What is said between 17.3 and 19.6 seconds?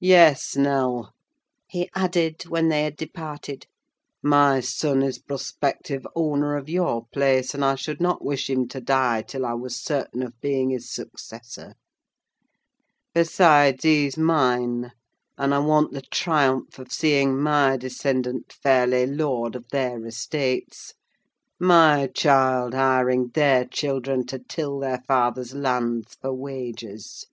my descendant fairly lord